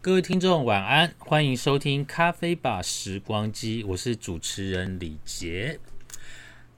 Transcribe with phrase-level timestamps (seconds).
[0.00, 5.80] 各位听众晚安，欢迎收听《咖啡吧时光机》，我是主持人李杰。《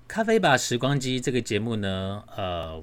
[0.06, 2.82] 咖啡吧时光机》这个节目呢，呃，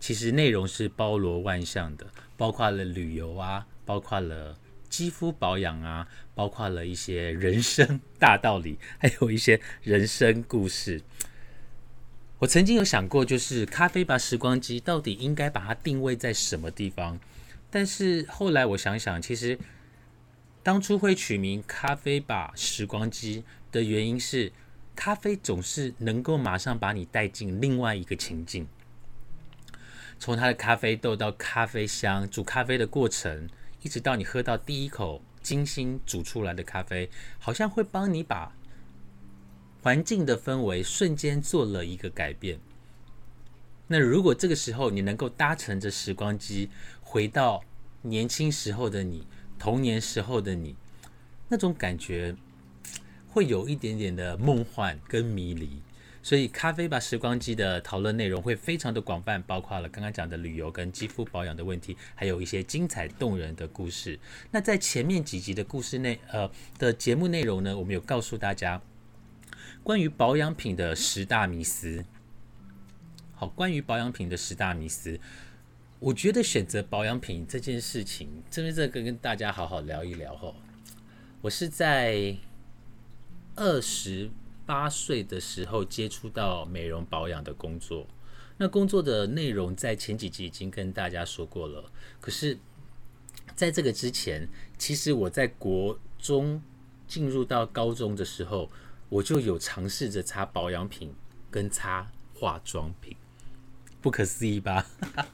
[0.00, 4.58] 其实内容是包罗万象的，包括了旅游啊，包括了
[4.88, 11.00] 肌肤保养啊，包括了一些人生大道理， 还有一些人生故事。
[12.40, 17.20] 我曾经有想过，就是《咖啡吧时光机》到底应该把它定位在什么地方？
[17.70, 19.58] 但是后来我想想，其实
[20.62, 24.52] 当初会取名“咖啡吧时光机”的原因是，
[24.96, 28.66] 咖啡总是能够马上把你带进另外一个情境。
[30.18, 33.48] 从它的咖啡豆到咖啡香、煮咖啡的过程，
[33.82, 38.52] 一直到你喝到第一口精心煮出来的咖啡，好像会帮你把
[39.82, 42.58] 环境的氛围瞬间做了一个改变。
[43.88, 46.68] 那如果这个时候你能够搭乘着时光机，
[47.00, 47.64] 回到
[48.02, 49.26] 年轻时候的你，
[49.58, 50.76] 童年时候的你，
[51.48, 52.36] 那种感觉
[53.26, 55.82] 会有一点点的梦幻跟迷离。
[56.20, 64.18] 所以，咖啡吧时光机的讨论内容会非常的广泛，包括了刚刚讲的旅游跟肌肤保养的问题，还有一些精彩动人的故事。
[64.50, 68.82] 那在前面几集的故事内，呃的节目内容呢，我们有告诉大家
[69.82, 72.04] 关于保养品的十大迷思。
[73.38, 75.16] 好，关于保养品的十大迷思。
[76.00, 80.52] 我觉得选择保养品这件事情，这边这个跟大家好好聊一聊哈。
[81.40, 82.36] 我是在
[83.54, 84.28] 二十
[84.66, 88.08] 八岁的时候接触到美容保养的工作，
[88.56, 91.92] 那工作的内容在前几集已经跟大家说过了。
[92.20, 92.58] 可是，
[93.54, 96.60] 在这个之前，其实我在国中
[97.06, 98.68] 进入到高中的时候，
[99.08, 101.14] 我就有尝试着擦保养品
[101.52, 103.16] 跟擦化妆品，
[104.08, 104.86] 不可思议吧？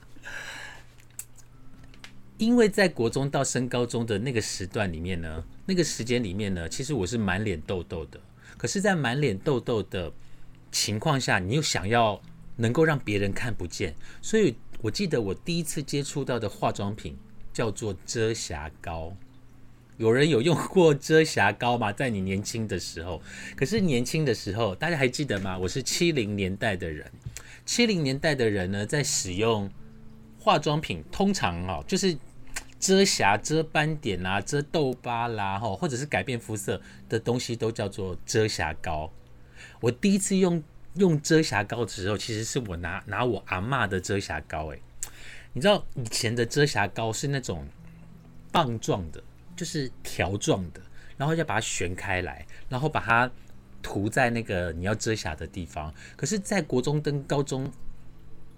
[2.39, 8.19] 因为在国中到升高中的那个时段里面呢，那个时间里面呢，其实我是满脸痘痘的。
[8.59, 10.13] 可是，在满脸痘痘的
[10.73, 12.21] 情况下，你又想要
[12.57, 17.17] 能够让别人看不见，所以我记得我第一次接触到的化妆品
[17.53, 19.17] 叫做遮瑕膏。
[19.99, 21.93] 有人有用过遮瑕膏吗？
[21.93, 23.23] 在你年轻的时候？
[23.55, 25.57] 可是年轻的时候，大家还记得吗？
[25.57, 27.09] 我是七零年代的人，
[27.65, 29.71] 七零年代的人呢，在使用。
[30.37, 32.15] 化妆品通常哦，就是
[32.79, 39.11] 遮瑕、遮斑点啊、遮痘疤啦，吼，或者是改变肤色的东西，都叫做遮瑕膏。
[39.81, 40.63] 我第一次用
[40.97, 44.67] 用遮瑕膏的时候，其实是我拿拿我阿妈的遮瑕膏。
[44.67, 44.83] 诶，
[45.55, 47.67] 你知道以前的遮瑕膏是那种
[48.53, 49.25] 棒状的，
[49.57, 50.83] 就是条状的，
[51.17, 53.31] 然后要把它旋开来，然后把它
[53.85, 55.95] 涂在那个你要遮瑕的地方。
[56.17, 57.71] 可是，在国中跟高中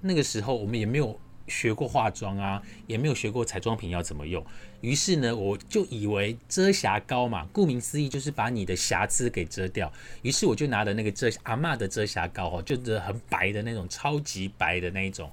[0.00, 1.20] 那个时候，我们也没有。
[1.48, 4.44] 学过化妆啊，也没有学过彩妆品要怎么用。
[4.80, 9.92] 于是呢，我就以为遮瑕膏嘛，顾名思义就是把你的瑕疵给遮掉。
[10.22, 15.30] 于是我就拿了那个遮阿妈的遮瑕膏哦，就是很白的那种，超级白的那一种，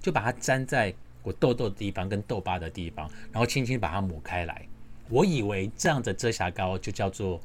[0.00, 0.94] 就把它粘在
[1.24, 4.64] 我痘痘的地方跟痘疤的地方，然后轻轻把它抹开来。
[5.08, 7.40] 我以为这样的遮瑕膏就叫做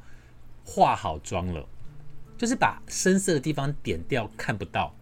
[0.64, 1.66] 化好妆了，
[2.44, 4.94] 就是把深色的地方点掉，看不到。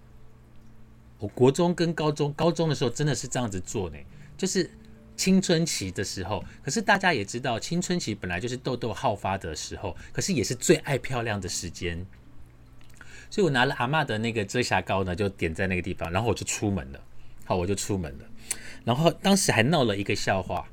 [1.19, 3.99] 我国中跟高中，高中的时候真的是这样子做呢，
[4.39, 4.71] 就是
[5.17, 6.45] 青春期的时候。
[6.63, 12.07] 可是大家也知道，青春期本来就是痘痘好发的时候，可是也是最爱漂亮的时间。
[13.29, 17.01] 所以我拿了阿妈的那个遮瑕膏呢，就点在那个地方，然后我就出门了。
[17.45, 18.25] 好，我就出门了。
[18.85, 20.69] 然后当时还闹了一个笑话，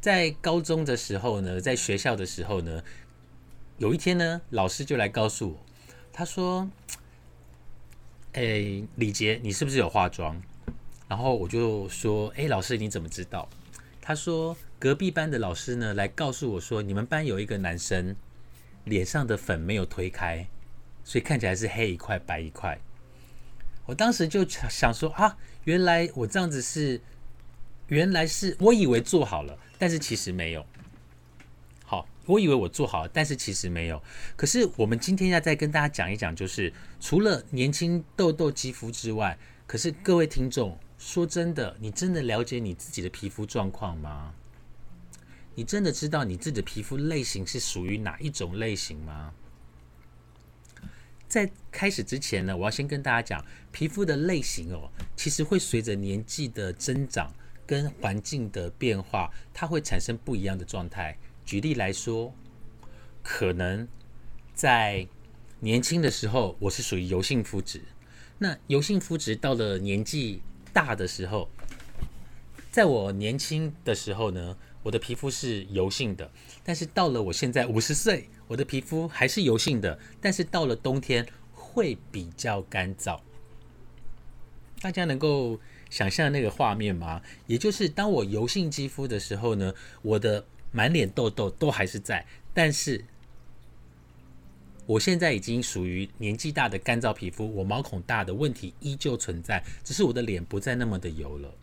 [0.00, 2.84] 在高中的时候呢，在学校的时候呢，
[3.78, 5.58] 有一天呢，老师就来告诉我，
[6.12, 6.68] 他说。
[8.34, 10.40] 哎，李杰，你是不是有化妆？
[11.08, 13.48] 然后我就说，哎，老师你怎么知道？
[14.00, 18.14] 他说，隔壁班的老师呢来告诉我说，你们班有一个男生
[18.84, 20.46] 脸上的粉没有推开，
[21.02, 22.78] 所以看起来是黑一块白一块。
[23.86, 27.00] 我当时就想说啊，原来我这样子是，
[27.88, 30.64] 原来是我以为做好了，但是其实没有。
[31.88, 34.02] 好我以为我做好了，但是其实没有。
[34.36, 36.70] 可是我们今天要再跟大家讲一讲，就是
[37.00, 44.34] 除了年轻痘痘肌肤之外，可是各位听众，说真的，你真的了解你自己的皮肤状况吗？
[45.54, 49.32] 你真的知道你自己的皮肤类型是属于哪一种类型吗？
[51.26, 57.32] 在开始之前呢，我要先跟大家讲，皮肤的类型哦，其实会随着年纪的增长
[57.66, 61.16] 跟环境的变化，它会产生不一样的状态。
[61.48, 62.34] 举例来说，
[63.22, 63.88] 可能
[64.52, 65.08] 在
[65.60, 67.80] 年轻的时候，我是属于油性肤质。
[68.36, 70.42] 那油性肤质到了年纪
[70.74, 71.48] 大的时候，
[72.70, 76.30] 在我年轻的时候呢，我的皮肤是油性的，
[76.62, 83.18] 但是到了我现在五十岁，我的皮肤还是油性的，但是到了冬天会比较干燥。
[84.82, 85.58] 大家能够
[85.88, 87.22] 想象那个画面吗？
[87.46, 89.72] 也就是当我油性肌肤的时候呢，
[90.02, 93.04] 我的满脸痘痘都还是在，但是
[94.86, 101.54] 我现在已经属于年纪大的干燥皮肤，我毛孔大的问题依旧存在，只是我的脸不再那么的油了。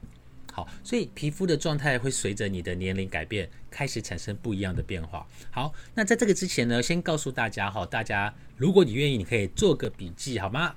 [0.51, 5.27] 好，所以皮肤的状态会随着你的年龄改变，开始产生不一样的变化。
[5.51, 10.75] 好，那在这个之前呢，先告诉大家哈，大家如果你愿意，你可以做个笔记好吗？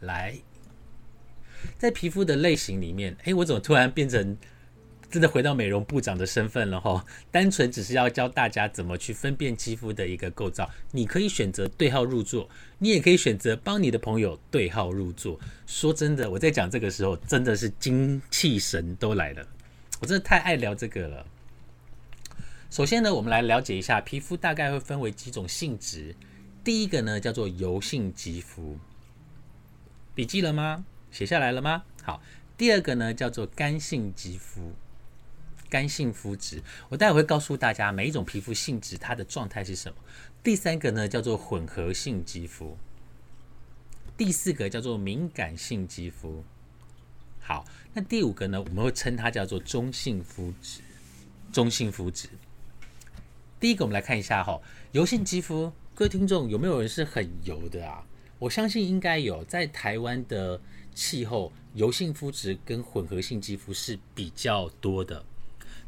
[0.00, 0.38] 来。
[1.76, 4.36] 在皮肤的类型里面，哎，我怎么突然变成
[5.12, 7.04] 真的回到美容部长的身份了哈？
[7.30, 10.70] 单纯只是要教大家怎么去分辨肌肤的一个构造。
[10.90, 12.48] 你可以选择对号入座，
[12.78, 15.38] 你也可以选择帮你的朋友对号入座。
[15.66, 19.46] 说真的，我在讲这个时候真的是精气神都来了，
[20.00, 21.26] 我真的太爱聊这个了。
[22.70, 26.16] 首先呢，我们来了解一下皮肤大概会分为几种性质。
[26.64, 28.78] 第一个呢叫做油性肌肤，
[30.14, 30.86] 笔记了吗？
[31.10, 31.82] 写下来了吗？
[32.02, 32.22] 好，
[32.56, 34.72] 第二个呢叫做干性肌肤，
[35.72, 36.62] 干性肤质。
[36.90, 39.96] 我待会会告诉大家每一种皮肤性质它的状态是什么。
[40.42, 42.76] 第三个呢叫做混合性肌肤，
[44.14, 46.44] 第四个叫做敏感性肌肤。
[47.40, 47.64] 好，
[47.94, 50.82] 那第五个呢我们会称它叫做中性肤质，
[51.50, 52.28] 中性肤质。
[53.58, 54.60] 第一个我们来看一下哈，
[54.90, 58.04] 油性肌肤，各位听众有没有人是很油的啊？
[58.38, 60.60] 我相信应该有，在台湾的。
[60.94, 65.24] 气候油性肤质跟混合性肌肤是比较多的，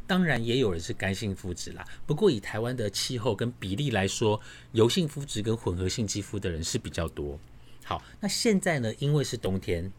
[0.06, 1.85] 当然也有人是干性肤质啦。
[2.06, 4.41] 不过以台湾的气候跟比例来说，
[4.73, 7.39] 油性肤质跟混合性肌肤的人是比较多。
[7.85, 9.91] 好，那现在呢，因为是冬天，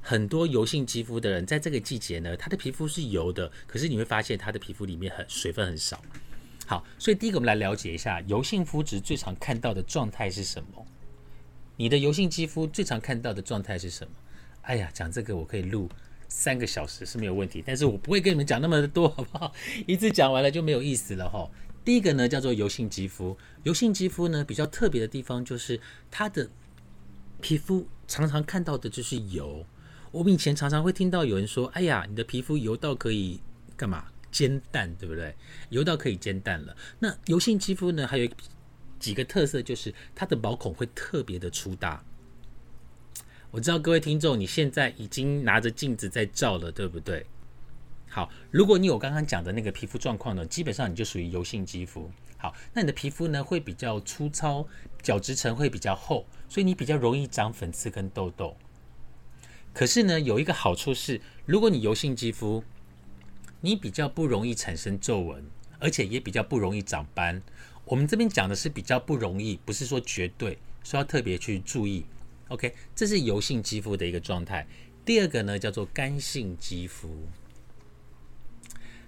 [0.00, 6.02] 很多油性肌肤的人在这个季节呢，他的皮肤是油的，可是你会发现他的皮肤里面很水分很少。
[6.66, 10.86] 好，所以第一个我们来了解一下油性肤质最常看到的状态是什么。
[11.76, 14.12] 你的油性肌肤最常看到的状态是什么？
[14.62, 15.88] 哎呀，讲这个我可以录
[16.30, 19.52] 三个小时是没有问题，但是我不会跟你们讲那么多，好不好？
[19.86, 21.50] 一次讲完了就没有意思了哈。
[21.84, 25.78] 第一个呢叫做油性肌肤，油性肌肤呢比较特别的地方就是
[26.10, 26.48] 它的
[27.42, 29.66] 皮肤常常看到的就是油。
[30.10, 33.40] 我们以前常常会听到有人说：“哎呀，你的皮肤油到可以
[33.76, 35.34] 干嘛煎蛋，对不对？
[35.68, 38.26] 油到可以煎蛋了。”那油性肌肤呢还有。
[39.00, 42.04] 几个特色就是它的毛孔会特别的粗大。
[43.52, 47.26] 我知道各位听众，你现在已经拿着镜子在照了，对不对？
[48.08, 52.08] 好，如果你有刚刚讲的那个皮肤状况呢，基本上你就属于油性肌肤。
[52.36, 54.68] 好，那你的皮肤呢会比较粗糙，
[55.02, 58.56] 角质层会比较厚，所以你比较容易长粉刺跟痘痘。
[59.72, 62.62] 可是呢，有一个好处是，如果你油性肌肤，
[63.60, 65.44] 你比较不容易产生皱纹，
[65.80, 67.42] 而且也比较不容易长斑。
[67.84, 72.06] 我们这边讲的是比较不容易，不是说绝对，说要特别去注意。
[72.50, 74.66] OK，这是油性肌肤的一个状态。
[75.04, 77.08] 第二个呢叫做干性肌肤，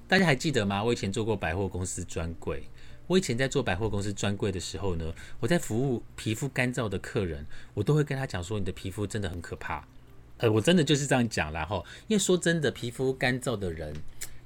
[0.08, 0.82] 大家还记得吗？
[0.82, 2.64] 我以前做过百货公司专柜，
[3.06, 9.86] 我以前在做百货公司专柜的时候呢，我在服务皮肤干燥的客人，我都会跟他讲说，你的皮肤真的很可怕。
[10.38, 13.94] 呃，我真的就是这样讲，然后因为说真的，皮肤干燥的人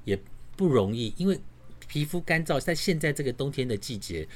[0.05, 0.19] 也
[0.57, 1.41] 不容易，因为。
[1.89, 4.27] 皮肤干燥，在现在这个冬天的季节，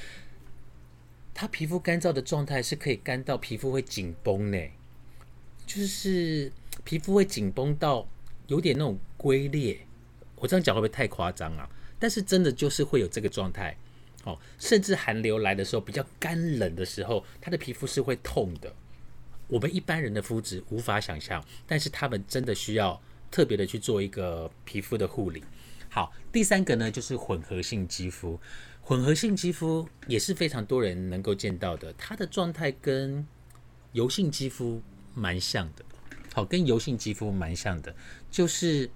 [1.33, 4.57] 他皮肤干燥的状态是可以干到皮肤会紧绷呢，
[5.65, 6.51] 就是
[6.83, 8.07] 皮肤会紧绷到
[8.47, 9.79] 有点那种龟裂。
[10.35, 11.69] 我这样讲会不会太夸张啊？
[11.99, 13.77] 但是真的就是会有这个状态
[14.23, 18.73] 哦，甚至寒流来的时候，比较干冷的时候，他的皮肤是会痛的。
[19.47, 25.43] 我们一般人的肤质无法想象，但是他们真的需要特别的去做一个皮肤的护理。
[25.89, 28.39] 好，第三个呢就是混合性肌肤，
[28.83, 33.25] 混合性肌肤也是非常多人能够见到的，它的状态跟
[33.93, 34.81] 油性肌肤
[35.13, 35.85] 蛮像的。
[36.33, 37.93] 好，跟油性肌肤蛮像的，
[38.29, 38.89] 就是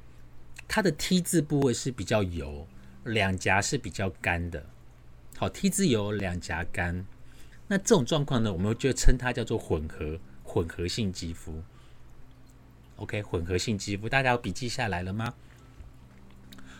[0.68, 2.68] 它的 T 字部位是比较油，
[3.04, 4.66] 两颊是比较干的。
[5.38, 7.06] 好，T 字油，两颊干，
[7.68, 11.62] 那这种状况呢，我们就称它叫做混合混合性肌肤。
[12.96, 15.34] OK，混合性肌肤，大家有笔记下来了吗？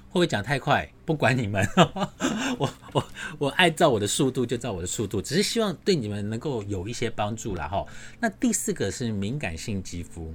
[0.10, 0.90] 会不会讲太快？
[1.06, 1.68] 不管你们，
[2.58, 3.08] 我我
[3.38, 7.86] 我爱照我的速度就照我的速度，只是希望对你们能够有一些帮助了哈。
[8.20, 10.34] 那第四个是敏感性肌肤，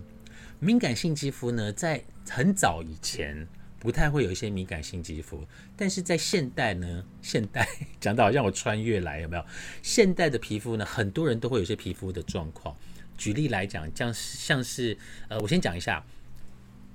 [0.58, 3.48] 敏感性肌肤呢，在很早以前
[3.78, 5.44] 不太会有一些敏感性肌肤，
[5.76, 7.66] 但是在现代呢， 现代
[7.98, 9.44] 讲的好像我穿越来有没有？
[9.82, 12.76] 现代的皮肤呢，很多人都会有些皮肤的状况。
[13.16, 14.96] 举例来讲，像像是
[15.28, 16.04] 呃，我先讲一下。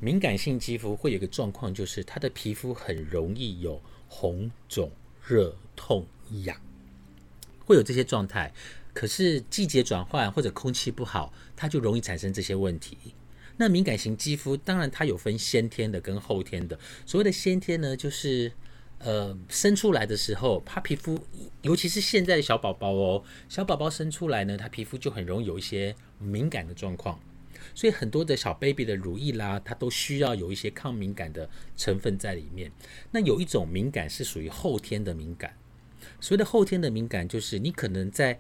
[0.06, 4.92] 敏感性肌肤会有个状况，就是它的皮肤很容易有红肿、
[5.26, 6.06] 热、痛、
[6.44, 6.56] 痒，
[7.66, 8.54] 会有这些状态。
[8.94, 12.96] 可是季节转换或者空气不好，它就容易产生这些问题。
[13.58, 16.78] 那敏感型肌肤当然它有分先天的跟后天的。
[17.08, 18.52] 所谓的先天呢，就是
[19.00, 21.20] 呃生出来的时候，它皮肤，
[21.64, 27.20] 尤其是现在的小宝宝哦，小宝宝生出来呢，他皮肤就很容易有一些敏感的状况。
[27.74, 32.72] 所以很多的小 baby 的乳液啦，它都需要有一些抗敏感的成分在里面。
[33.12, 35.56] 那有一种敏感是属于后天的敏感。
[36.20, 38.40] 所谓的后天的敏感，就是你可能在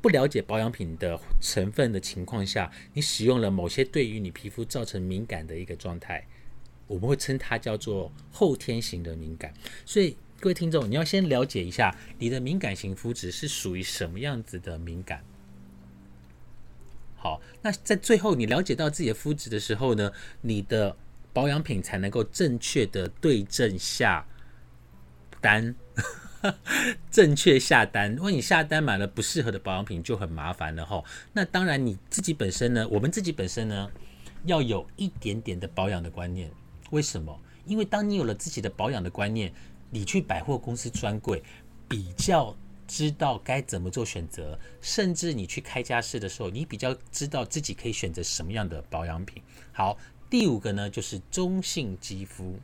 [0.00, 6.26] 不了解保养品的成分的情况下，你使用了某些对于你皮肤造成敏感的一个状态，
[6.86, 9.52] 我们会称它叫做后天型的敏感。
[9.84, 15.24] 所以各位听众，你要先了解一下你的敏感型肤质是属于什么样子的敏感。
[17.18, 20.10] 好，那在最后你了解到自己的肤质的时候呢，
[20.40, 20.96] 你的
[21.32, 24.24] 保养品才能够正确的对症下
[25.40, 25.74] 单。
[27.10, 31.02] 正确下单，如果你下单买了不适合的保养品，就很麻烦了哈。
[31.32, 33.90] 那当然你自己本身呢，我们自己本身呢，
[34.44, 36.48] 要有一点点的保养的观念。
[36.90, 37.36] 为什么？
[37.66, 39.52] 因为当你有了自己的保养的观念，
[39.90, 41.42] 你去百货公司专柜
[41.88, 42.56] 比较
[42.88, 49.40] 知道该怎么做选择，甚至你去开家室的时候，你比较知道自己可以选择什么样的保养品。
[49.72, 49.96] 好，
[50.28, 52.58] 第五个呢，就是中性肌肤。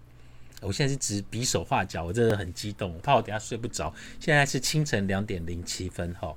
[0.60, 3.94] 我现在是指比手画脚，我真的很激动，怕我等下睡不着。
[4.18, 6.34] 现在是清晨两点零七分哈。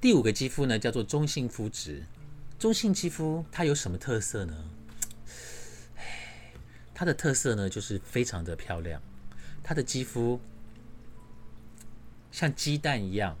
[0.00, 2.02] 第五个肌肤呢，叫做中性肤质。
[2.58, 4.64] 中性肌肤它有什么特色呢？
[6.92, 9.00] 它的特色呢，就是非常的漂亮。
[9.62, 10.40] 它的肌肤
[12.32, 13.38] 像鸡蛋一样，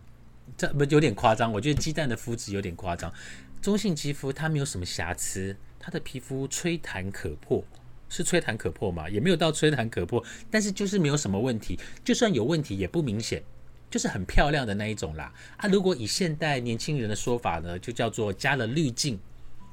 [0.56, 1.52] 这不有点夸张？
[1.52, 3.12] 我觉得鸡蛋的肤质有点夸张。
[3.60, 7.64] 中性肌肤它没有什么瑕疵，它的皮肤吹弹可破。
[8.14, 9.08] 是吹弹可破嘛？
[9.08, 11.80] 也没有到吹弹可破，但是就是没有什么问题。
[12.04, 13.42] 就算有问题也不明显，
[13.90, 15.32] 就是很漂亮的那一种啦。
[15.56, 19.18] 啊，如果以现代年轻人的说法呢，就叫做加了滤镜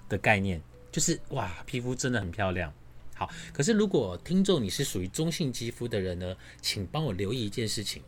[0.07, 2.73] 的概念，就是哇，皮肤真的很漂亮。
[3.13, 8.01] 好，可是如果听众你是属于中性肌肤的人呢，请帮我留意一件事情。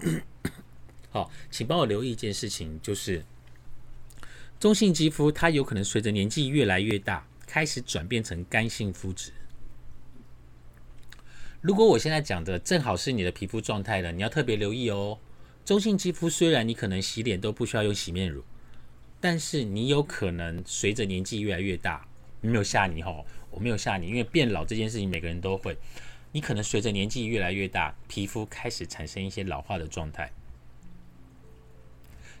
[1.10, 3.24] 好，请帮我留意一件事情，就是
[4.58, 7.26] 中性肌肤它有可能随着年纪越来越大。
[7.48, 9.30] 开始转变成干性肤质。
[11.62, 15.18] 如果我现在讲的正好是你的皮肤状态了，你要特别留意哦。
[15.64, 18.44] 中性肌肤虽然你可能洗脸都不需要用洗面乳，
[19.20, 22.06] 但是你有可能随着年纪越来越大，
[22.42, 25.78] 没有吓你哈，我没有吓你，因为变老这件事情每个人都会。
[26.36, 30.30] 你可能随着年纪越来越大，皮肤开始产生一些老化的状态。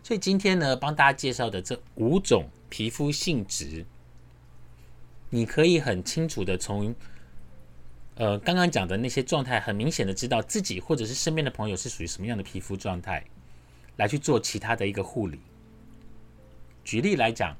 [0.02, 3.86] 所以今天呢，帮大家介绍的这五种皮肤性质。
[5.30, 6.94] 你可以很清楚的从，
[8.16, 13.24] 呃，刚刚讲的那些状态，很明显的知道自己或者是身边的朋友是属于什么样的皮肤状态，
[13.96, 15.40] 来去做其他的一个护理。
[16.84, 17.56] 举例来讲，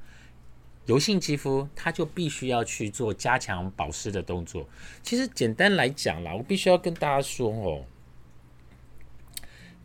[0.87, 4.67] 油性肌肤，它就必须要去做加强保湿的动作。
[5.03, 7.85] 其实简单来讲啦，我必须要跟大家说哦，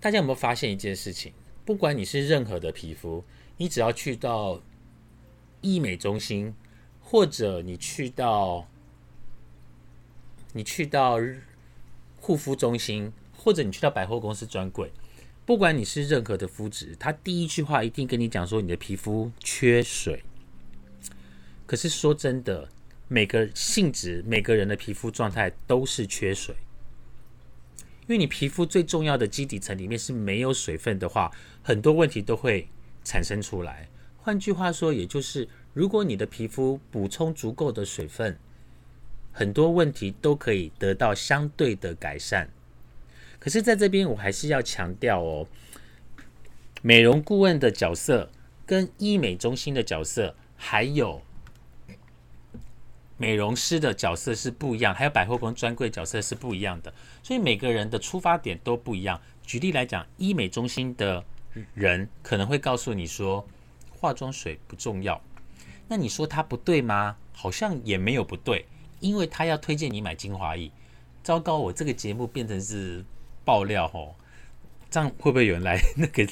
[0.00, 1.32] 大家有没有发现一件事情？
[1.64, 3.23] 不管你是任何的皮肤，
[3.59, 4.62] 你只要去到
[5.61, 6.54] 医美中心。
[7.04, 8.66] 或者你去到，
[10.54, 11.18] 你去到
[12.18, 14.90] 护肤中心，或者你去到百货公司专柜，
[15.44, 20.25] 不管你是任何的肤质，他第一句话一定跟你讲说你的皮肤缺水。
[21.73, 22.69] 可是说真的，
[23.09, 26.55] 每个性质、每个人的皮肤状态都是缺水，
[28.02, 32.69] 因为你皮肤最重要的基底层里面是没有水分的话，很多问题都会
[33.02, 33.88] 产生出来。
[34.19, 35.49] 换句话说，也就是。
[35.73, 38.38] 如果你的皮肤补充足够的水分，
[39.33, 42.50] 很多问题都可以得到相对的改善。
[43.38, 45.49] 可是，在这边我还是要强调哦，
[46.83, 48.31] 美容顾问的角色
[48.67, 51.23] 跟医美中心的角色，还有
[53.23, 56.93] 美容师的角色是不一样，还有百货公司专柜角色是不一样的。
[57.23, 59.21] 所以每个人的出发点都不一样。
[59.47, 61.25] 举例来讲，医美中心的
[61.73, 63.47] 人可能会告诉你说，
[63.93, 65.23] 化妆水不重要。
[65.87, 67.17] 那你说他不对吗？
[67.33, 68.67] 好像也没有不对，
[68.99, 70.69] 因为他要推荐你买精华液。
[71.23, 73.05] 糟糕，我这个节目变成是
[73.45, 74.17] 爆料吼，
[74.91, 76.26] 这样会不会有人来 那个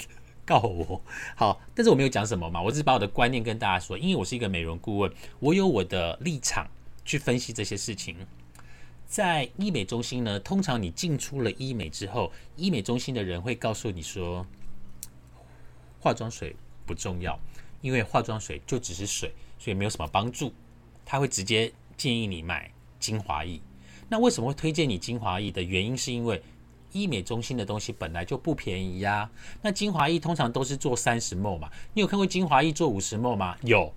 [0.44, 1.00] 告我？
[1.36, 6.66] 好，但是我没有讲什么嘛，我只是把我的观念跟大家说，因为我是一个美容顾问，我有我的立场
[7.04, 8.16] 去分析这些事情。
[9.06, 14.46] 在医美中心呢，通常你进出了医美之后，医美中心的人会告诉你说，
[15.98, 16.54] 化妆水
[16.86, 17.38] 不重要，
[17.80, 19.32] 因为化妆水就只是水。
[19.58, 20.50] 所以没有什么帮助，
[21.04, 23.60] 他会直接建议你买精华液。
[24.08, 26.42] 那为什么会推荐你精华液的原因，是因为
[26.92, 29.30] 医美中心的东西本来就不便宜呀。
[29.60, 33.54] 那精华液通常都是做三十 ml 嘛，你有看过精华液做五十 ml 吗？
[33.60, 33.92] 有，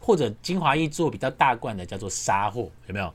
[0.00, 3.14] 或者精华液做比较大罐的叫做沙货，有没有？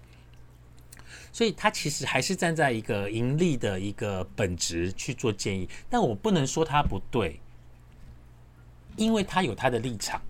[1.34, 7.42] 所以它其实还是站在一个盈利的一个本质去做建议，但我不能说它不对，
[8.96, 10.22] 因为它有它的立场。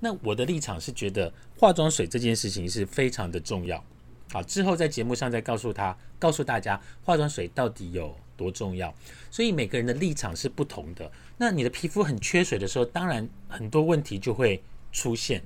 [0.00, 3.84] 那我的立场是觉得化妆水这件事情是非常的重要。
[4.32, 8.92] 好，之后在节目上再告诉他，告诉大家化妆水到底有多重要。
[9.30, 11.10] 所以每个人的立场是不同的。
[11.36, 14.62] 那你的皮肤很缺水的时候，当然很多问题就会
[14.92, 15.42] 出现。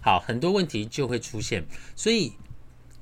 [0.00, 2.34] 好，很多问题就会出现，所以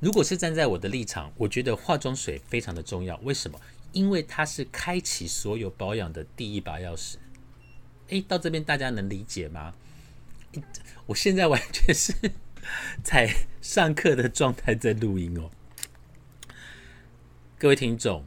[0.00, 3.16] 如果是站在我的立场，我觉得化妆水非常的重要。
[3.18, 3.61] 为什么？
[3.92, 7.16] 因为它是开启所有保养的第一把钥匙。
[8.09, 9.75] 诶，到这边大家能理解吗？
[11.06, 12.12] 我现在完全是
[13.04, 15.50] 在上课的状态在录音哦。
[17.59, 18.25] 各位听众，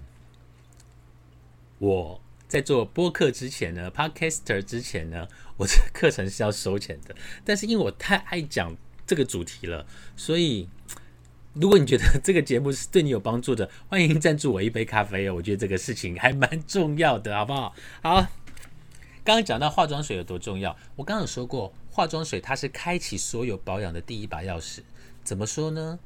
[1.79, 5.27] 我在做播客之前呢，Podcaster 之前呢。
[5.57, 8.77] 我这课程是要收钱的，但是因为我太爱讲
[9.07, 9.83] 这个主题了，
[10.15, 10.69] 所以
[11.59, 15.33] 如果你觉得这个节目是对你有帮助的，欢迎赞助我一杯咖啡哦。
[15.33, 17.73] 我觉得这个事情还蛮重要的，好不好？
[18.03, 18.21] 好，
[19.23, 24.81] 刚刚讲到化妆水有多重要，我刚刚有说过，化妆水它是开启所有保养的第一把钥匙。
[25.23, 25.97] 怎么说呢？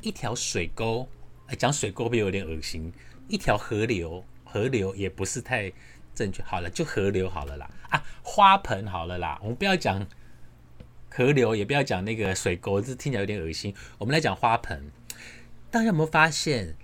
[0.00, 1.08] 一条水沟，
[1.48, 2.92] 哎，讲水沟会有点恶心。
[3.26, 5.72] 一条河流，河流也不是太。
[6.12, 10.06] 正确好了，就河流好了啦啊，花盆好了啦，我们不要讲
[11.08, 13.74] 河流，也不要讲那个水沟，这听起来有点恶心。
[13.96, 14.90] 我们来讲花盆。
[15.70, 16.76] 大家有没有发现，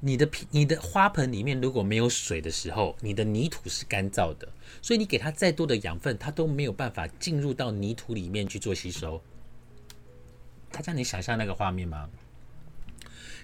[0.00, 4.46] 你的、你的花盆里面如果没有水的时候，你的泥土是干燥的，
[4.82, 9.22] 所以你给它再多的养分，它都没有办法进入到泥土里面去做吸收。
[10.70, 12.10] 大家能想象那个画面吗？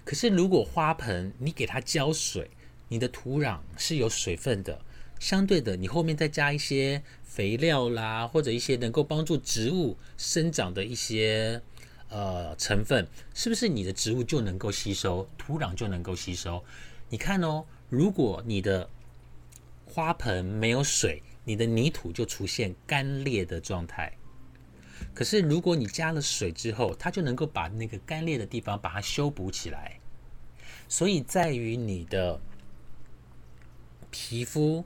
[0.04, 2.50] 可是如果花盆你给它浇水，
[2.92, 4.78] 你的土壤是有水分的。
[5.18, 11.62] 相对的，你后面再加一些肥料啦，或者一些能够帮助植物生长的一些
[12.10, 16.62] 呃成分，是不是你的植物就能够吸收，土壤就能够吸收？
[17.08, 18.90] 你看哦，如果你的
[19.86, 24.12] 花盆没有水，你的泥土就出现干裂的状态。
[25.14, 29.98] 可是如果你加了水之后，它就能够把那个干裂的地方把它修补起来。
[30.88, 32.38] 所以在于你的
[34.12, 34.84] 皮肤。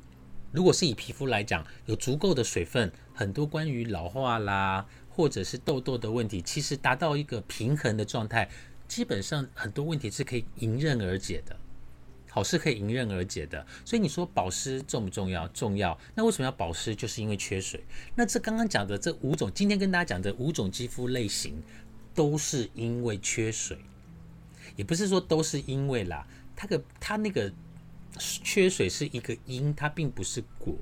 [0.53, 8.49] 如果是以皮肤来讲，有足够的水分，很多关于老化啦，或者是痘痘的问题，其实达到一个平衡的状态，
[8.89, 11.55] 基本上很多问题是可以迎刃而解的。
[12.31, 13.67] 好是可以迎刃而解的。
[13.85, 15.47] 所以你说保湿重不重要？
[15.49, 15.99] 重要。
[16.15, 16.95] 那为什么要保湿？
[16.95, 17.85] 就是因为缺水。
[18.15, 21.63] 那这刚刚讲的这五种，今天跟大家讲的五种肌肤类型，
[22.15, 23.77] 都是因为缺水，
[24.77, 27.53] 也不是说都是因为啦，它个它那个。
[28.19, 30.77] 缺水是一个因，它并不是果。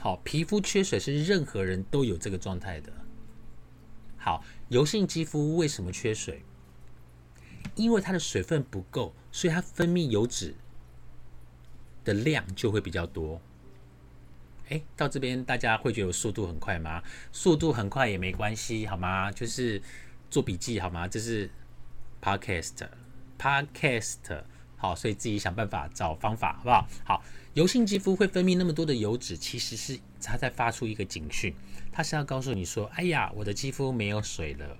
[0.00, 2.92] 好，皮肤缺水是任何人都有这个状态的。
[4.16, 6.44] 好，油性肌肤为什么缺水？
[7.74, 10.54] 因为它的水分不够，所以它分泌油脂
[12.04, 13.40] 的量就会比较多。
[14.68, 17.02] 哎，到这边大家会觉得速度很快吗？
[17.32, 19.32] 速度很快也没关系，好吗？
[19.32, 19.80] 就是
[20.30, 21.08] 做笔记好吗？
[21.08, 21.50] 这是
[22.20, 24.44] podcast，podcast。
[24.80, 26.88] 好，所以自己想办法找方法，好不好？
[27.04, 27.22] 好，
[27.54, 31.52] 油性肌肤会分泌那么多的油脂，其实是它在发出一个警讯，
[31.90, 34.76] 它是要告诉你说：“哎呀，我的肌肤没有水了，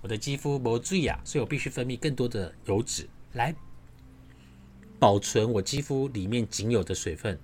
[0.00, 3.54] 我的肌肤没水呀，所以我必须分泌更多的油脂来
[4.98, 7.38] 保存我肌肤里面仅有的水分，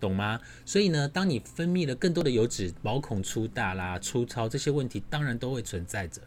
[0.00, 0.40] 懂吗？
[0.66, 6.20] 所以呢，当你分泌了更多的油脂，毛孔粗大啦、粗糙这些问题，当然都会存在着。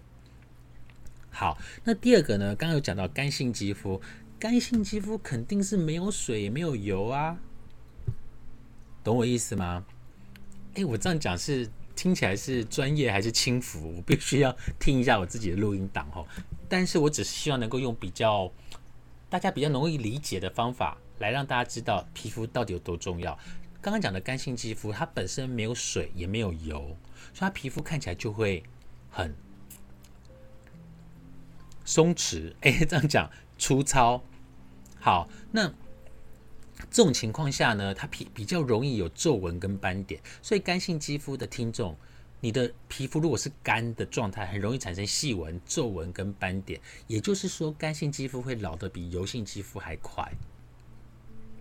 [1.29, 3.99] 好，那第二个呢，刚刚有讲到干性肌肤。
[4.43, 7.39] 干性肌肤肯定是没有水也没有油啊，
[9.01, 9.85] 懂我意思吗？
[10.73, 13.95] 哎，我这样讲是听起来是专业还是轻浮？
[13.95, 16.27] 我必须要听一下我自己的录音档哦。
[16.67, 18.51] 但是我只是希望能够用比较
[19.29, 23.39] 大家比较容易理解的方法来让大家知道皮肤到底有多重要。
[23.81, 26.97] 刚刚讲的干性肌肤，它本身没有水也没有油，
[27.33, 28.61] 所以它皮肤看起来就会
[29.09, 29.33] 很
[31.85, 32.53] 松弛。
[32.59, 34.21] 哎，这样讲粗糙。
[35.03, 35.67] 好，那
[36.89, 41.93] 这种情况下呢，它皮比较容易有皱纹跟斑点，所以干性肌肤的听众，
[42.39, 46.79] 你的皮肤如果是干的状态，很容易产生细纹、皱纹跟斑点。
[47.07, 50.23] 也就是说，干性肌肤会老得比油性肌肤还快。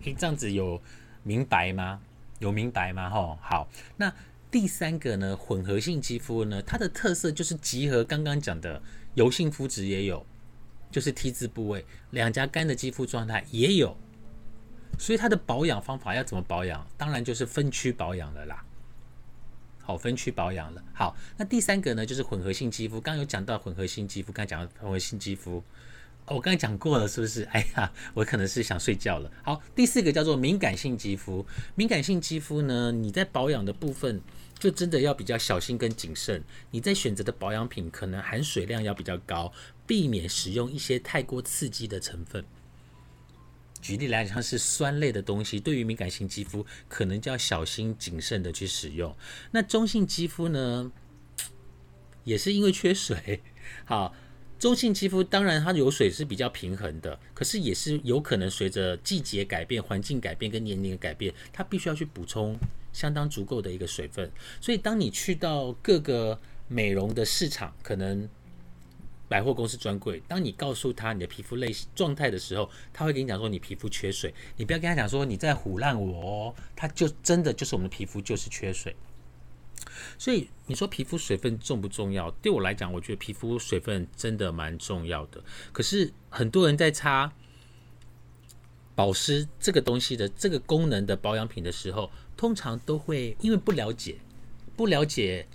[0.04, 0.80] 诶，这样子有
[1.24, 2.00] 明白吗？
[2.38, 3.10] 有明白吗？
[3.10, 4.14] 吼，好，那
[4.52, 8.80] 第三个呢，混合性肌肤呢，它的特色就是集合刚刚讲的
[9.14, 10.24] 油性肤质也有，
[10.92, 13.96] 就是 T 字部位，两颊干的肌肤状态也有，
[14.98, 16.86] 所以它的保养方法要怎么保养？
[16.96, 18.64] 当然就是分区保养了啦。
[19.82, 20.84] 好，分区保养了。
[20.94, 23.00] 好，那第三个呢，就是混合性肌肤。
[23.00, 25.56] 刚刚有讲到混合性肌肤，刚讲到混合性肌肤。
[26.26, 27.42] 哦我刚才讲过了，是不是？
[27.50, 29.28] 哎呀，我可能是想睡觉了。
[29.42, 31.44] 好，第四个叫做敏感性肌肤。
[31.74, 34.20] 敏感性肌肤呢，你在保养的部分
[34.56, 36.40] 就真的要比较小心跟谨慎。
[36.70, 39.52] 你在选择的保养品可能含水量要比较高，
[39.86, 42.44] 避免使用一些太过刺激的成分。
[43.80, 49.16] 举例来讲，是酸类的东西，对于敏感性肌肤可能就要小心谨慎的去使用。
[49.50, 50.92] 那中性肌肤呢，
[52.24, 53.42] 也是因为缺水，
[53.84, 54.14] 好。
[54.58, 62.56] 中性肌肤当然它有水是比较平衡的，可是也是有可能随着季节改变、环境改变跟年龄的改变，它必须要去补充
[62.92, 64.30] 相当足够的一个水分。
[64.60, 68.28] 所以当你去到各个美容的市场，可能
[69.32, 78.94] 百货公司专柜，当你告诉他你的皮肤类状态的时候，他会跟你讲说你皮肤缺水，你不要跟他讲说你在唬烂我哦，他就真的就是我们的皮肤就是缺水。
[80.18, 82.30] 所以你说皮肤水分重不重要？
[82.42, 85.42] 对我来讲，我觉得皮肤水分真的蛮重要的。
[85.72, 87.32] 可是很多人在擦
[88.94, 94.18] 保湿这个东西的这个功能的保养品的时候，通常都会因为不了解，
[94.76, 95.48] 不了解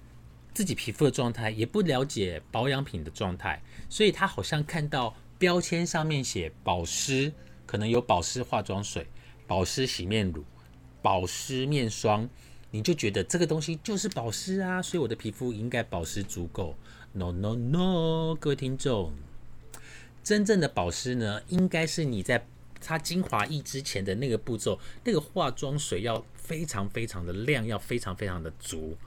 [0.54, 7.32] 自己皮肤的状态，也不了解保养品的状态，所以他好像看到标签上面写保湿，
[7.66, 9.08] 可能有保湿化妆水、
[9.46, 10.44] 保湿洗面乳、
[11.02, 12.30] 保湿面霜。
[12.70, 16.76] 你就觉得这个东西就是保湿啊，所以我的皮肤应该保湿足够。
[17.14, 19.14] No No No，各位听众，
[20.22, 22.46] 真正的保湿呢，应该是你在
[22.82, 28.98] 擦精华液之前的那个步骤，那个化妆水要非常非常的亮，要非常非常的足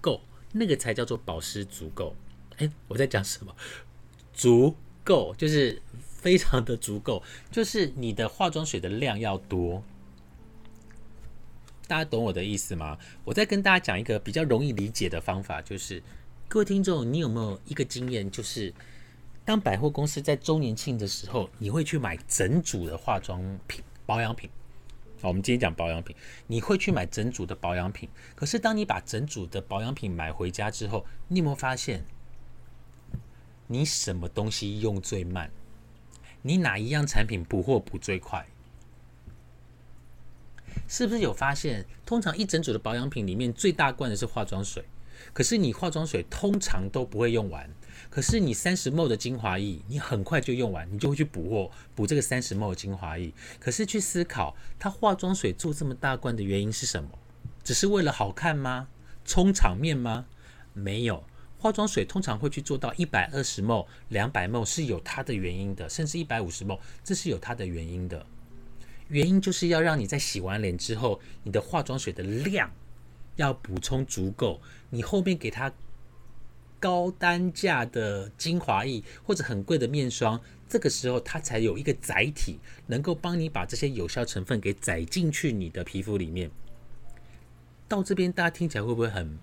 [0.00, 0.20] 够，
[0.52, 2.16] 那个才叫做保湿足够。
[2.56, 3.54] 哎，我在讲什么？
[4.34, 9.82] 足够就是非常的足够，就是你的化妆水的量要多。
[11.86, 12.98] 大家懂我的意思吗？
[13.24, 16.02] 我再跟大家讲一个比较容易理解的方法，就是
[16.48, 18.72] 各位听众，你有没有一个经验，就是
[19.44, 24.48] 当百货公司在周年庆的时候，你会去买整组的化妆品、保养品。
[25.20, 26.16] 好，我们今天讲保养品，
[26.46, 28.08] 你会去买整组的保养品。
[28.34, 32.02] 可是当你把整组的保养品买回家之后，你有没有发现，
[33.66, 35.50] 你什么东西用最慢？
[36.42, 38.46] 你哪一样产品补货补最快？
[40.86, 44.84] 是不是有发现，通常一整组的保养品里面最大罐的是化妆水，
[45.32, 47.70] 可是你化妆水通常都不会用完，
[48.10, 53.32] 可是你三十 ml 的精华液，你很快就用完，你就会去补货补这个三十 ml 的精华液。
[53.58, 57.08] 可是去思考，它化妆水做这么大罐的原因是什么？
[57.62, 58.88] 只是为了好看吗？
[59.24, 60.26] 充场面吗？
[60.74, 61.24] 没有，
[61.64, 68.26] 化妆水通常会去做到一百二十 ml、两百 ml 是有它的原因的，甚至一百五十 ml 这是有它的原因的。
[69.08, 72.70] 原因就是要让你在洗完脸之后，你的化妆水的量
[73.36, 74.60] 要补充足够。
[74.90, 75.72] 你后面给它
[76.78, 86.50] 高单价的精华液或者很贵的面霜，这个时候它才有一个载体，能够帮你把这些有效成分给载进去你的皮肤里面。
[87.88, 89.38] 到这边大家听起来会不会很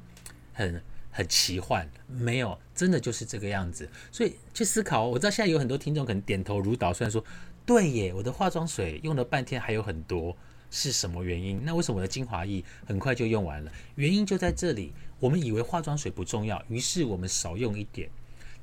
[0.54, 1.88] 很很奇幻？
[2.08, 3.88] 没有，真的就是这个样子。
[4.12, 7.24] 所以去思考，我知道现在有很多听众可能点头如捣，虽然说。
[7.64, 10.36] 对耶，我的化妆水用了半天还有很多，
[10.72, 11.62] 是什么原因？
[11.64, 13.72] 那为什么我的精华液很快就用完了？
[13.96, 14.92] 原因就在这里。
[15.20, 18.10] 我们以为化妆水不重要，于是我们少用一点。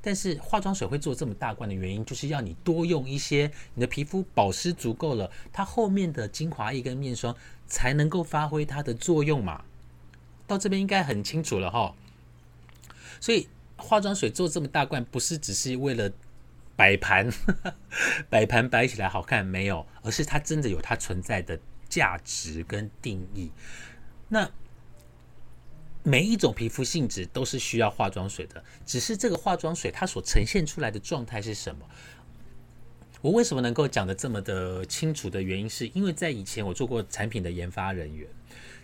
[0.01, 7.33] 但是化妆水会做这么大罐的原因，就是要你多用一些，你的皮肤保湿足够了，它后面的精华液跟面霜
[7.67, 9.63] 才能够发挥它的作用嘛。
[10.45, 11.95] 到这边应该很清楚了哈。
[13.19, 16.11] 所以化妆水做这么大罐，不是只是为了。
[16.79, 17.29] 摆盘，
[18.31, 19.85] 摆盘摆起来好看没有？
[20.01, 23.51] 而是它真的有它存在的价值跟定义。
[24.29, 24.49] 那
[26.03, 31.85] 每一种皮肤性质都是需要化妆水的，只是这个化妆水它所呈现出来的状态是什么？
[33.19, 38.25] 我为什么能够讲的这么的清楚的原因，是因为在以前我做过产品的研发人员，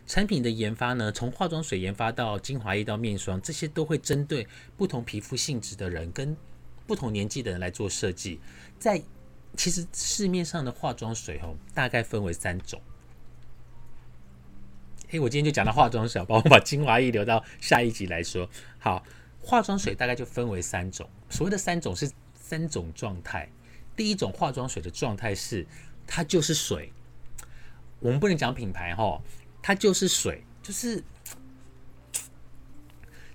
[0.08, 6.36] 产品的研发呢，从化妆水研发到精华液到面霜，这些都会针对不同皮肤性质的人跟。
[6.88, 8.40] 不同年纪的人来做设计，
[8.78, 9.02] 在
[9.58, 12.80] 其实市面上的化妆水哦，大概分为三种。
[15.10, 18.48] 诶，我今天就讲到化妆水，帮我把精华液留到下一集来说。
[18.78, 19.04] 好，
[19.42, 23.50] 化妆水大概就分为三种，所谓的三种是三种状态。
[23.96, 25.66] 第一种化妆水的状态是
[26.06, 26.94] 它就是水，
[28.00, 29.20] 我们不能讲品牌哈，
[29.68, 31.04] 它就是水，就是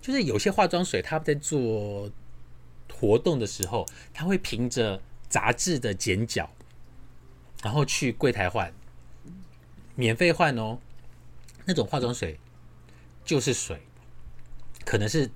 [0.00, 2.08] 就是有些化妆水，它在做
[2.88, 6.48] 活动的时候，它会凭着杂志的剪角，
[7.64, 8.72] 然后去柜台换，
[9.96, 10.78] 免费换哦。
[11.64, 12.38] 那种化妆水
[13.24, 13.82] 就是水，
[14.84, 15.28] 可能是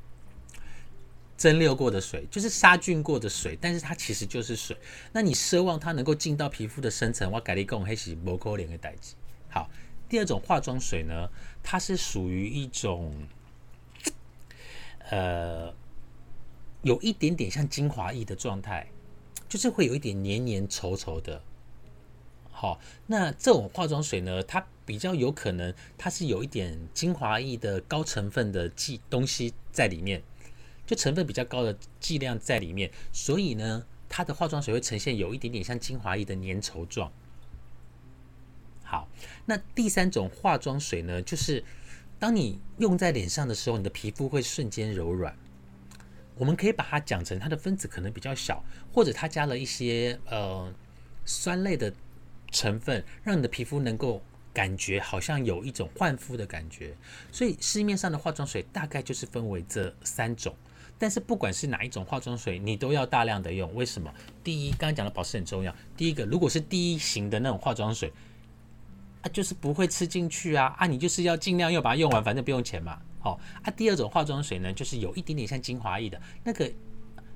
[1.37, 4.77] 蒸馏过的水，就是杀菌过的水，但是它其实就是水。
[5.11, 9.17] 那你奢望它能够进到皮肤的深层，我改你讲，黑是不可脸的代志。
[9.49, 9.69] 好，
[10.15, 11.29] 第二种化妆水呢，
[11.61, 13.27] 它是属于一种，
[15.11, 15.75] 呃，
[16.83, 18.87] 有一点点像精华液的状态，
[19.49, 21.43] 就是会有一点黏黏稠稠的。
[22.53, 30.23] 好，那这种化妆水呢，它比较有可能它是有一点精华液的高成分的剂东西在里面，
[30.87, 37.13] 就成分比较高的剂量在里面，所以呢，它的化妆水会呈现有一点点像精华液的粘稠状。
[38.95, 39.09] 好，
[39.45, 41.65] 那第三种化妆水呢，就是
[42.17, 45.37] 当你用在脸上的时候，你的皮肤会瞬间柔软。
[46.37, 50.73] 我们可以把它讲成它的分子可能比较小，或者它加了一些呃
[51.25, 51.93] 酸类的
[52.53, 56.95] 成分，让你的皮肤能够感觉好像有一种焕肤的感觉。
[57.33, 60.55] 所以市面上的化妆水大概就是分为这三种。
[61.01, 63.75] 但是不管是哪一种化妆水，你都要大量的用。
[63.75, 64.15] 为什么？
[64.45, 65.75] 第一，刚刚讲的保湿很重要。
[65.97, 68.13] 第一个，如果是第一型的那种化妆水。
[69.25, 70.75] 啊，就是不会吃进去啊！
[70.79, 73.01] 啊，你就是要尽量要把它用完，反正不用钱嘛。
[73.21, 76.71] 好啊，第二种化妆水呢，就是有一点点像精华液的那个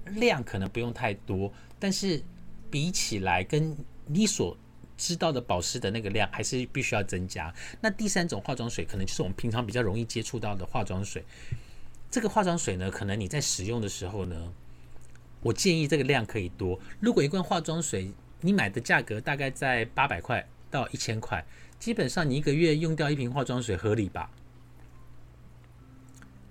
[0.04, 2.22] 量，可能不用太多，但是
[2.70, 3.74] 比起来跟
[4.04, 4.54] 你所
[4.98, 7.50] 知道的保湿的那个量，还是必须要增加。
[7.80, 11.24] 那第三种化妆水，可能就是我们平常比较容易接触到的化妆水。
[12.10, 14.52] 这个化妆水呢，可能你在使用的时候呢，
[15.40, 16.78] 我建议这个量可以多。
[17.00, 21.42] 如果一罐化妆水你买的价格大概在八百块到一千块。
[21.78, 24.30] 基本上你一个月用掉一瓶化妆水合理吧？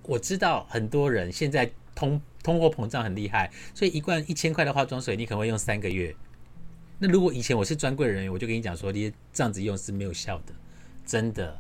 [0.04, 6.16] 我知道很多人现在通通货膨胀很厉害，所以一罐一千块的化妆水你可能会用三个月。
[6.98, 10.54] 那如果以前我是专柜人员，我就跟你讲说，你这样子用是没有效的，
[11.06, 11.60] 真的。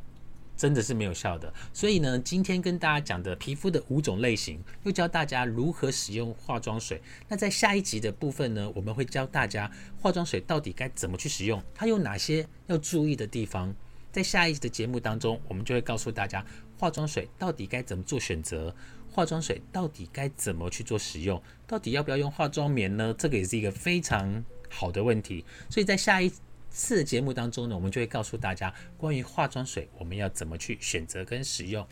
[0.57, 6.99] 真的是没有效的，所以呢，今天跟大家讲的皮肤的五种类型，又教大家如何使用化妆水。
[7.27, 13.73] 那在下一集的部分呢，我们会教大家化妆水到底该怎么去使用，它有哪些要注意的地方。
[14.11, 16.43] 在下一集的节目当中，我们就会告诉大家
[16.79, 18.75] 化妆水到底该怎么做选择，
[19.11, 23.13] 化妆水到底该怎么去做使用，到底要不要用化妆棉呢？
[23.15, 25.45] 这个也是一个非常好的问题。
[25.69, 26.31] 所以在下一。
[26.69, 31.85] 次节目当中呢，我们就会告诉大家关于化妆水我们要怎么去选择跟使用。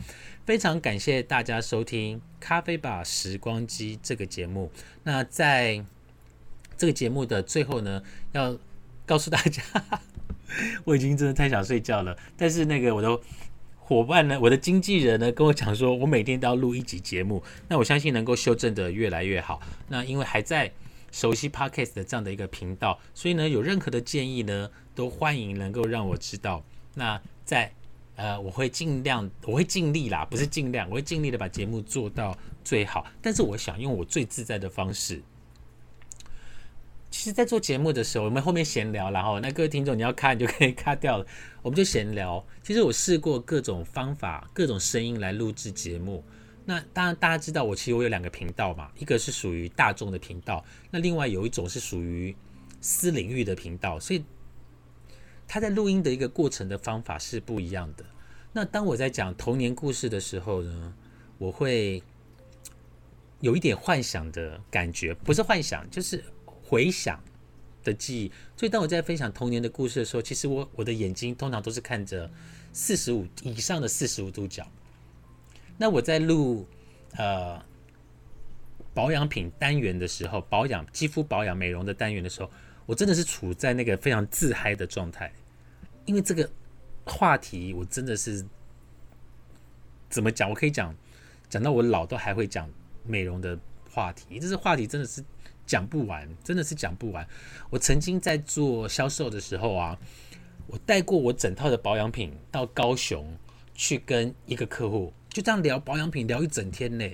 [0.46, 4.72] 非常感谢大家收听《咖啡吧时光机》这个节目。
[5.04, 5.84] 那在
[6.78, 8.58] 这个节目的最后呢，要
[9.06, 9.64] 告诉大家，
[10.86, 12.16] 我已经真的太想睡觉了。
[12.38, 13.20] 但是那个我的
[13.78, 17.44] 伙伴呢，我的经纪人呢，跟我讲说，我每天都要录一集节目。
[17.70, 19.62] 那我相信能够修正的越来越好。
[19.88, 20.72] 那因为还在。
[21.16, 26.62] 熟悉 Podcast 的这样的一个频道，所以呢，有任何的建议呢，都欢迎能够让我知道。
[26.94, 27.72] 那在
[28.18, 33.08] 呃，我会尽量，我会尽力啦，不是尽量，我会尽力的把节目做到最好。
[33.22, 35.22] 但是我想用我最自在的方式。
[37.10, 41.26] 其实，在做节目的时候，我们后面闲聊，然后那各位听众你要看就可以卡掉了，
[41.62, 42.46] 我们就闲聊。
[42.62, 46.22] 其实我试过各种方法、各种声音来录制节目。
[46.68, 52.36] 那当然，大家知道我其实我有两个频道嘛，一个是属于大众的频道，那另外有一种是属于
[52.82, 54.26] 私领域的频道，所以
[55.48, 58.04] 他在录音的一个过程的方法是不一样的。
[58.52, 60.94] 那当我在讲童年故事的时候呢，
[61.38, 62.02] 我会
[63.42, 67.24] 有一点幻想的感觉，不是幻想，就是回想
[67.84, 68.32] 的记忆。
[68.58, 72.32] 所以当我在分享童年的故事的时候，其实我我的眼睛通常都是看着
[72.74, 74.68] 四十五以上的四十五度角。
[75.78, 76.66] 那我在录
[77.18, 77.62] 呃
[78.94, 82.50] 保养品单元的时候，保养肌肤保养美容的单元的时候，
[82.86, 85.32] 我真的是处在那个非常自嗨的状态，
[86.06, 86.50] 因为这个
[87.06, 88.46] 话题我真的是
[90.10, 90.50] 怎么讲？
[90.50, 90.96] 我可以讲
[91.50, 92.70] 讲到我老都还会讲
[93.04, 93.60] 美容的
[93.92, 95.22] 话题，这是话题真的是
[95.66, 97.28] 讲不完，真的是讲不完。
[97.70, 100.00] 我曾经在做销售的时候啊，
[100.68, 103.38] 我带过我整套的保养品到高雄
[103.74, 105.12] 去跟一个客户。
[105.36, 107.06] 就这样聊保养品聊一整天呢，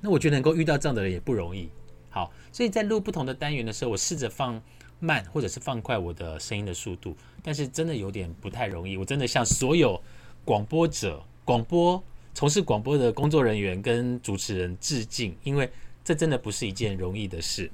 [0.00, 1.70] 那我觉得能够遇到这样的人也不容易。
[2.10, 4.60] 好，所以在录不同的单元的时候，我试着放
[4.98, 8.96] 慢或者是放快我的声音的速度，但是真的有点不太容易。
[8.96, 10.02] 我真的向所有
[10.44, 12.02] 广播者、广播
[12.34, 15.70] 从事广播的工作人员跟主持人致敬，因为
[16.02, 17.70] 这真的不是一件容易的事。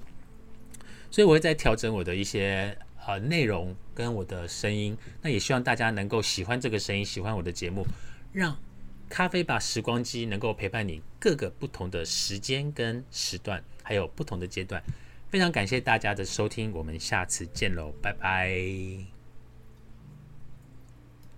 [1.11, 7.87] 所以我会在调整我的一些呃内容跟我的声音，那也希望大家能够喜欢这个声音，喜欢我的节目，
[8.35, 8.55] 让
[9.09, 14.83] 咖啡吧时光机能够陪伴你各个不同的时间跟时段，还有不同的阶段。
[15.31, 19.17] 非常感谢大家的收听，我们下次见喽，拜拜。